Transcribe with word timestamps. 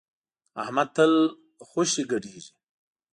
احمد 0.61 0.87
تل 0.95 1.13
خوشی 1.69 2.03
ګډېږي. 2.11 2.51